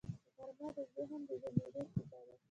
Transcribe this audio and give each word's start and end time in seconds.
غرمه 0.37 0.67
د 0.75 0.77
ذهن 0.95 1.21
د 1.27 1.29
بندېدو 1.41 1.81
شیبه 1.93 2.19
ده 2.25 2.33